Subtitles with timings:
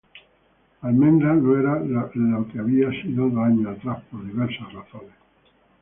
[0.81, 5.13] Almendra no era lo que había sido dos años atrás, por diversas razones.